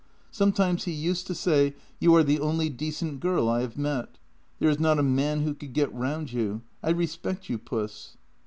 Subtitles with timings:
[0.31, 4.17] Sometimes he used to say:' You are the only decent girl I have met.
[4.57, 6.63] There is not a man who could get round you.
[6.81, 8.17] I respect you, puss.